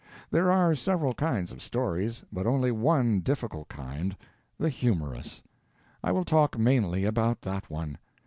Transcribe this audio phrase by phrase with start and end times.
[0.31, 4.17] There are several kinds of stories, but only one difficult kind
[4.57, 5.43] the humorous.
[6.03, 7.99] I will talk mainly about that one.